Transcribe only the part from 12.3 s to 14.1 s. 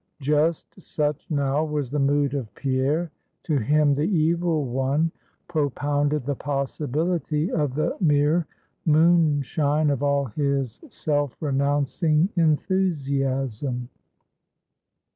Enthusiasm.